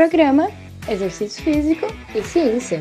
[0.00, 0.48] Programa
[0.88, 2.80] Exercício Físico e Ciência.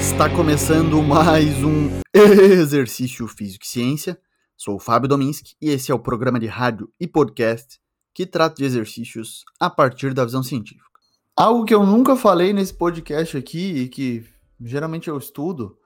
[0.00, 4.18] Está começando mais um Exercício Físico e Ciência.
[4.56, 7.78] Sou o Fábio Dominski e esse é o programa de rádio e podcast
[8.14, 10.88] que trata de exercícios a partir da visão científica.
[11.36, 14.24] Algo que eu nunca falei nesse podcast aqui e que
[14.62, 15.76] geralmente eu estudo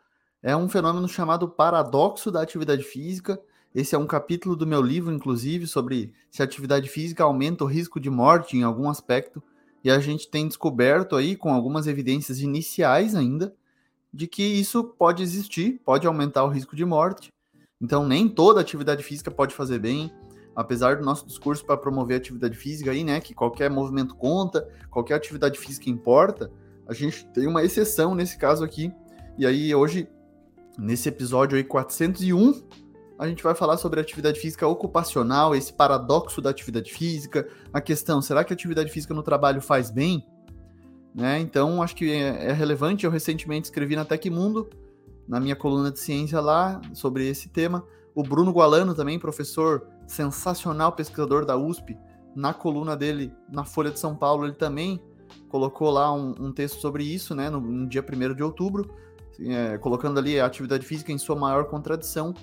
[0.42, 3.40] é um fenômeno chamado paradoxo da atividade física.
[3.74, 7.66] Esse é um capítulo do meu livro, inclusive, sobre se a atividade física aumenta o
[7.66, 9.42] risco de morte em algum aspecto.
[9.82, 13.54] E a gente tem descoberto aí, com algumas evidências iniciais ainda,
[14.12, 17.32] de que isso pode existir, pode aumentar o risco de morte.
[17.80, 20.12] Então, nem toda atividade física pode fazer bem,
[20.54, 25.14] apesar do nosso discurso para promover atividade física aí, né, que qualquer movimento conta, qualquer
[25.14, 26.50] atividade física importa,
[26.88, 28.92] a gente tem uma exceção nesse caso aqui.
[29.36, 30.08] E aí, hoje,
[30.78, 32.62] nesse episódio aí 401,
[33.18, 38.22] a gente vai falar sobre atividade física ocupacional, esse paradoxo da atividade física, a questão,
[38.22, 40.24] será que a atividade física no trabalho faz bem?
[41.12, 41.40] Né?
[41.40, 43.04] Então, acho que é, é relevante.
[43.04, 44.70] Eu recentemente escrevi na Tecmundo,
[45.26, 47.84] na minha coluna de ciência lá, sobre esse tema.
[48.14, 51.98] O Bruno Gualano também, professor sensacional, pesquisador da USP,
[52.36, 55.02] na coluna dele, na Folha de São Paulo, ele também
[55.48, 58.88] colocou lá um, um texto sobre isso, né, no, no dia 1 de outubro,
[59.40, 62.34] é, colocando ali a atividade física em sua maior contradição.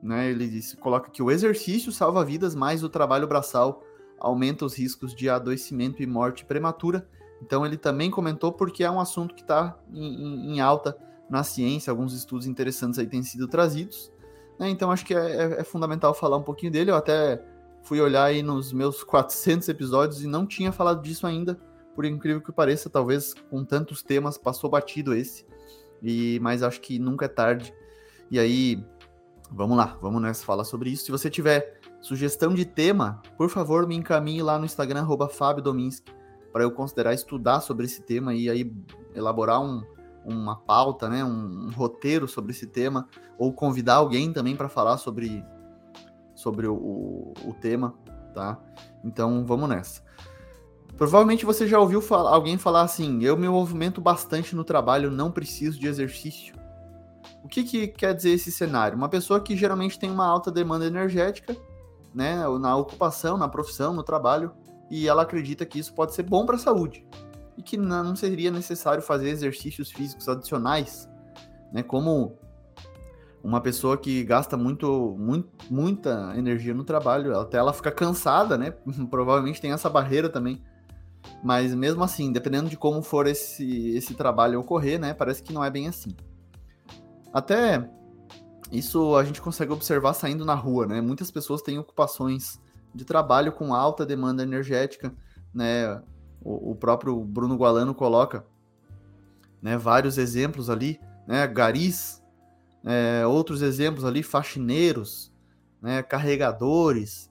[0.00, 3.82] Né, ele disse, coloca que o exercício salva vidas, mas o trabalho braçal
[4.20, 7.08] aumenta os riscos de adoecimento e morte prematura.
[7.42, 10.96] Então ele também comentou porque é um assunto que está em, em, alta
[11.30, 14.12] na ciência, alguns estudos interessantes aí têm sido trazidos.
[14.58, 14.68] Né?
[14.68, 16.90] Então acho que é, é, é, fundamental falar um pouquinho dele.
[16.90, 17.42] Eu até
[17.82, 21.58] fui olhar aí nos meus 400 episódios e não tinha falado disso ainda,
[21.94, 25.46] por incrível que pareça, talvez com tantos temas passou batido esse.
[26.02, 27.74] E mas acho que nunca é tarde.
[28.30, 28.84] E aí,
[29.50, 31.04] vamos lá, vamos nessa falar sobre isso.
[31.06, 36.12] Se você tiver sugestão de tema, por favor, me encaminhe lá no Instagram Fábio Dominski
[36.52, 38.72] para eu considerar estudar sobre esse tema e aí
[39.14, 39.82] elaborar um,
[40.24, 43.08] uma pauta, né, um, um, roteiro sobre esse tema,
[43.38, 45.44] ou convidar alguém também para falar sobre,
[46.34, 47.94] sobre o, o, o, tema,
[48.34, 48.58] tá?
[49.04, 50.02] Então vamos nessa.
[50.98, 55.78] Provavelmente você já ouviu alguém falar assim: eu me movimento bastante no trabalho, não preciso
[55.78, 56.56] de exercício.
[57.42, 58.98] O que, que quer dizer esse cenário?
[58.98, 61.56] Uma pessoa que geralmente tem uma alta demanda energética,
[62.12, 64.52] né, na ocupação, na profissão, no trabalho,
[64.90, 67.06] e ela acredita que isso pode ser bom para a saúde
[67.56, 71.08] e que não seria necessário fazer exercícios físicos adicionais,
[71.72, 71.82] né?
[71.82, 72.36] Como
[73.42, 78.72] uma pessoa que gasta muito, muito, muita energia no trabalho, até ela fica cansada, né?
[79.08, 80.60] Provavelmente tem essa barreira também.
[81.42, 85.14] Mas mesmo assim, dependendo de como for esse, esse trabalho ocorrer, né?
[85.14, 86.14] Parece que não é bem assim.
[87.32, 87.88] Até
[88.72, 91.00] isso a gente consegue observar saindo na rua, né?
[91.00, 92.60] Muitas pessoas têm ocupações
[92.94, 95.14] de trabalho com alta demanda energética,
[95.54, 96.02] né?
[96.42, 98.44] O, o próprio Bruno Gualano coloca
[99.60, 101.46] né, vários exemplos ali, né?
[101.46, 102.22] Garis,
[102.84, 105.32] é, outros exemplos ali, faxineiros,
[105.80, 107.27] né, carregadores,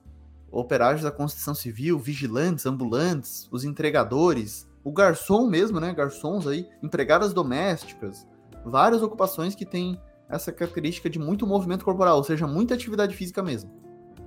[0.59, 5.93] operários da construção civil, vigilantes, ambulantes, os entregadores, o garçom mesmo, né?
[5.93, 8.27] Garçons aí, empregadas domésticas,
[8.65, 13.41] várias ocupações que têm essa característica de muito movimento corporal, ou seja, muita atividade física
[13.41, 13.71] mesmo.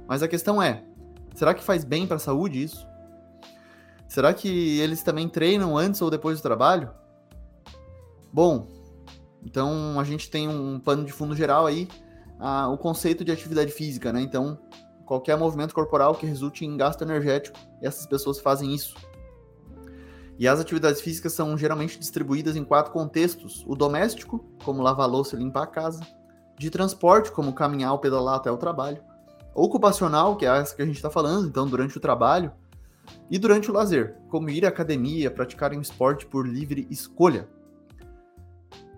[0.07, 0.85] Mas a questão é,
[1.35, 2.87] Será que faz bem para a saúde isso?
[4.09, 6.91] Será que eles também treinam antes ou depois do trabalho?
[8.33, 8.67] Bom,
[9.43, 11.89] então a gente tem um pano de fundo geral aí,
[12.39, 14.21] a, o conceito de atividade física, né?
[14.21, 14.59] Então,
[15.11, 18.95] qualquer movimento corporal que resulte em gasto energético, essas pessoas fazem isso.
[20.39, 25.35] E as atividades físicas são geralmente distribuídas em quatro contextos: o doméstico, como lavar louça
[25.35, 26.01] e limpar a casa,
[26.57, 29.03] de transporte, como caminhar ou pedalar até o trabalho,
[29.53, 32.53] ocupacional, que é essa que a gente está falando, então durante o trabalho,
[33.29, 37.49] e durante o lazer, como ir à academia, praticar um esporte por livre escolha.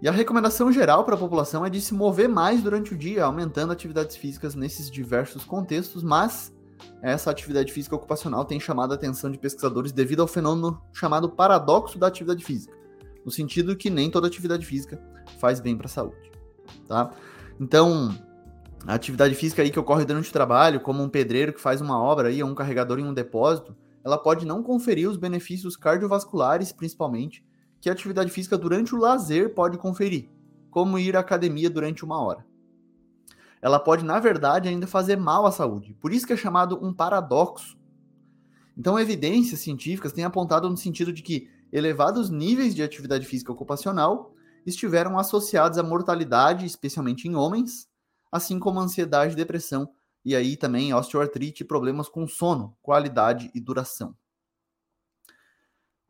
[0.03, 3.25] E a recomendação geral para a população é de se mover mais durante o dia,
[3.25, 6.53] aumentando atividades físicas nesses diversos contextos, mas
[7.01, 12.01] essa atividade física ocupacional tem chamado a atenção de pesquisadores devido ao fenômeno chamado paradoxo
[12.01, 12.77] da atividade física,
[13.25, 15.01] no sentido que nem toda atividade física
[15.39, 16.33] faz bem para a saúde,
[16.89, 17.13] tá?
[17.61, 18.13] Então,
[18.85, 22.03] a atividade física aí que ocorre durante o trabalho, como um pedreiro que faz uma
[22.03, 26.73] obra aí, ou um carregador em um depósito, ela pode não conferir os benefícios cardiovasculares,
[26.73, 27.45] principalmente,
[27.83, 30.31] que a atividade física durante o lazer pode conferir,
[30.71, 32.47] como ir à academia durante uma hora.
[33.61, 35.93] Ela pode, na verdade, ainda fazer mal à saúde.
[36.01, 37.77] Por isso que é chamado um paradoxo.
[38.79, 44.33] Então, evidências científicas têm apontado no sentido de que elevados níveis de atividade física ocupacional
[44.65, 47.89] estiveram associados à mortalidade, especialmente em homens,
[48.31, 49.91] assim como ansiedade, depressão
[50.25, 54.15] e aí também osteoartrite e problemas com sono, qualidade e duração.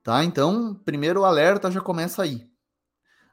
[0.02, 0.25] Tá?
[0.25, 2.46] Então, primeiro o alerta já começa aí.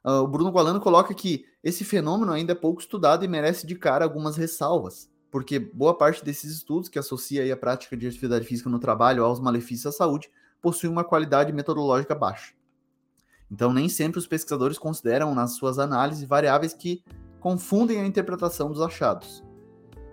[0.06, 3.76] Uh, o Bruno Gualano coloca que esse fenômeno ainda é pouco estudado e merece de
[3.76, 8.70] cara algumas ressalvas, porque boa parte desses estudos que associa a prática de atividade física
[8.70, 10.30] no trabalho aos malefícios à saúde
[10.62, 12.54] possui uma qualidade metodológica baixa.
[13.52, 17.04] Então, nem sempre os pesquisadores consideram nas suas análises variáveis que
[17.40, 19.44] confundem a interpretação dos achados.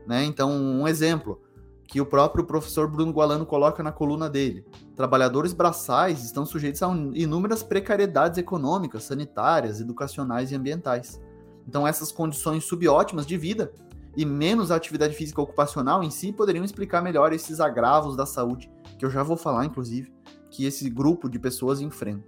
[0.06, 0.24] Né?
[0.24, 1.42] Então, um exemplo
[1.86, 6.88] que o próprio professor Bruno Gualano coloca na coluna dele: trabalhadores braçais estão sujeitos a
[7.14, 11.20] inúmeras precariedades econômicas, sanitárias, educacionais e ambientais.
[11.66, 13.72] Então, essas condições subótimas de vida
[14.16, 19.04] e menos atividade física ocupacional em si poderiam explicar melhor esses agravos da saúde, que
[19.04, 20.12] eu já vou falar, inclusive,
[20.50, 22.24] que esse grupo de pessoas enfrenta.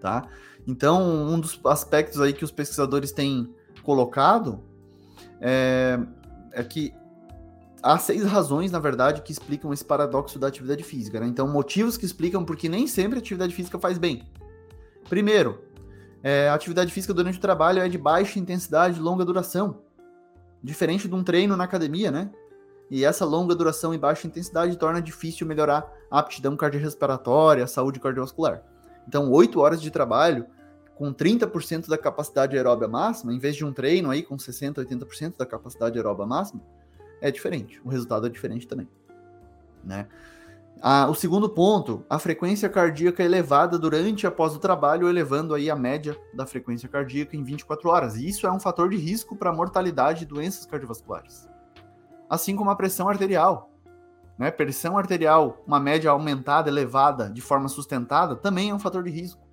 [0.00, 0.28] Tá?
[0.66, 4.60] Então, um dos aspectos aí que os pesquisadores têm colocado
[5.40, 5.98] é,
[6.52, 6.92] é que
[7.82, 11.20] há seis razões, na verdade, que explicam esse paradoxo da atividade física.
[11.20, 11.26] Né?
[11.26, 14.28] Então, motivos que explicam porque nem sempre a atividade física faz bem.
[15.08, 15.62] Primeiro,
[16.22, 19.82] é, a atividade física durante o trabalho é de baixa intensidade e longa duração.
[20.62, 22.30] Diferente de um treino na academia, né?
[22.90, 28.00] E essa longa duração e baixa intensidade torna difícil melhorar a aptidão cardiorrespiratória, a saúde
[28.00, 28.62] cardiovascular.
[29.06, 30.46] Então, oito horas de trabalho
[30.96, 35.38] com 30% da capacidade aeróbica máxima, em vez de um treino aí com 60%, 80%
[35.38, 36.60] da capacidade aeróbica máxima,
[37.20, 37.80] é diferente.
[37.84, 38.88] O resultado é diferente também.
[39.84, 40.06] Né?
[40.82, 45.70] Ah, o segundo ponto, a frequência cardíaca elevada durante e após o trabalho, elevando aí
[45.70, 48.16] a média da frequência cardíaca em 24 horas.
[48.16, 51.48] E isso é um fator de risco para mortalidade e doenças cardiovasculares.
[52.28, 53.70] Assim como a pressão arterial.
[54.38, 54.50] Né?
[54.50, 59.50] Pressão arterial, uma média aumentada, elevada, de forma sustentada, também é um fator de risco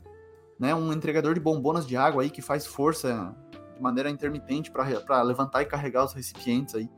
[0.60, 3.36] né, um entregador de bombonas de água aí que faz força
[3.76, 6.90] de maneira intermitente para levantar e carregar os recipientes aí.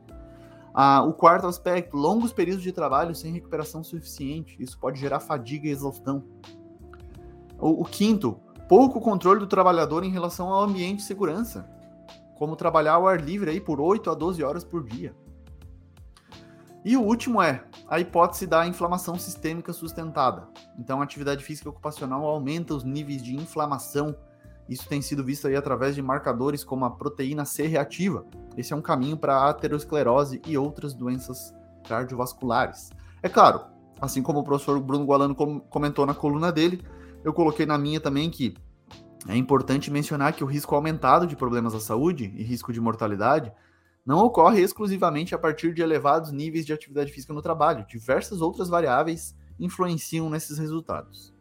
[0.72, 4.56] Ah, o quarto aspecto, longos períodos de trabalho sem recuperação suficiente.
[4.60, 6.24] Isso pode gerar fadiga e exaustão.
[7.58, 11.68] O, o quinto, pouco controle do trabalhador em relação ao ambiente de segurança,
[12.36, 15.14] como trabalhar ao ar livre aí por 8 a 12 horas por dia.
[16.82, 20.48] E o último é a hipótese da inflamação sistêmica sustentada.
[20.78, 24.16] Então, a atividade física ocupacional aumenta os níveis de inflamação.
[24.70, 28.24] Isso tem sido visto aí através de marcadores como a proteína C reativa.
[28.56, 31.52] Esse é um caminho para a aterosclerose e outras doenças
[31.88, 32.90] cardiovasculares.
[33.20, 33.62] É claro,
[34.00, 36.84] assim como o professor Bruno Gualano comentou na coluna dele,
[37.24, 38.54] eu coloquei na minha também que
[39.28, 43.52] é importante mencionar que o risco aumentado de problemas à saúde e risco de mortalidade
[44.06, 47.84] não ocorre exclusivamente a partir de elevados níveis de atividade física no trabalho.
[47.88, 51.34] Diversas outras variáveis influenciam nesses resultados.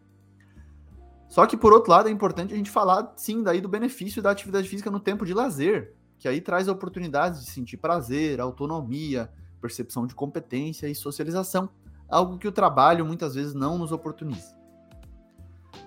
[1.29, 4.31] Só que, por outro lado, é importante a gente falar, sim, daí do benefício da
[4.31, 9.29] atividade física no tempo de lazer, que aí traz oportunidades de sentir prazer, autonomia,
[9.61, 11.69] percepção de competência e socialização,
[12.09, 14.57] algo que o trabalho muitas vezes não nos oportuniza.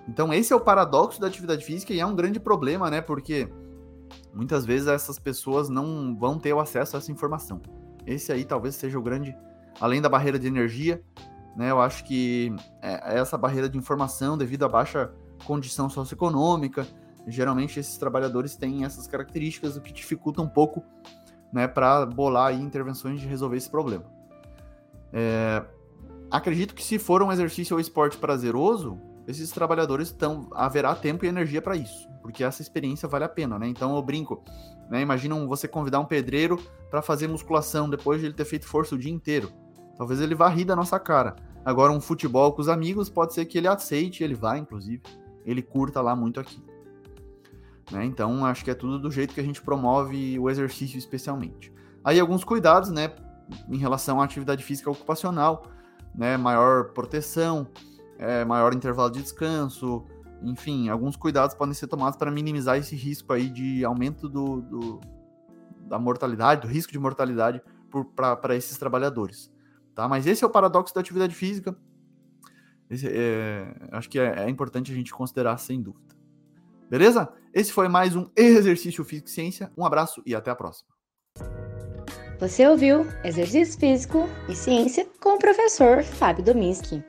[0.07, 3.01] Então, esse é o paradoxo da atividade física e é um grande problema, né?
[3.01, 3.49] Porque
[4.33, 7.61] muitas vezes essas pessoas não vão ter o acesso a essa informação.
[8.07, 9.35] Esse aí talvez seja o grande,
[9.79, 11.03] além da barreira de energia,
[11.55, 11.69] né?
[11.69, 15.11] Eu acho que é, é essa barreira de informação devido à baixa
[15.43, 16.87] condição socioeconômica,
[17.27, 20.83] geralmente esses trabalhadores têm essas características, o que dificulta um pouco,
[21.51, 24.05] né, para bolar aí intervenções de resolver esse problema.
[25.11, 25.63] É,
[26.31, 31.27] acredito que se for um exercício ou esporte prazeroso, esses trabalhadores estão haverá tempo e
[31.27, 33.67] energia para isso, porque essa experiência vale a pena, né?
[33.67, 34.43] Então eu brinco,
[34.89, 35.01] né?
[35.01, 36.59] Imagina você convidar um pedreiro
[36.89, 39.49] para fazer musculação depois de ele ter feito força o dia inteiro.
[39.97, 41.35] Talvez ele vá rir da nossa cara.
[41.63, 45.01] Agora um futebol com os amigos pode ser que ele aceite, ele vá inclusive,
[45.45, 46.61] ele curta lá muito aqui.
[47.91, 48.05] Né?
[48.05, 51.71] Então acho que é tudo do jeito que a gente promove o exercício especialmente.
[52.03, 53.13] Aí alguns cuidados, né,
[53.69, 55.67] em relação à atividade física ocupacional,
[56.13, 57.67] né, maior proteção,
[58.17, 60.05] é, maior intervalo de descanso,
[60.41, 64.99] enfim, alguns cuidados podem ser tomados para minimizar esse risco aí de aumento do, do
[65.87, 67.61] da mortalidade, do risco de mortalidade
[68.15, 69.51] para esses trabalhadores.
[69.93, 70.07] Tá?
[70.07, 71.75] Mas esse é o paradoxo da atividade física.
[72.89, 76.15] Esse, é, acho que é, é importante a gente considerar sem dúvida.
[76.89, 77.29] Beleza?
[77.53, 79.71] Esse foi mais um Exercício Físico e Ciência.
[79.77, 80.89] Um abraço e até a próxima.
[82.39, 87.03] Você ouviu Exercício Físico e Ciência com o professor Fábio Dominski.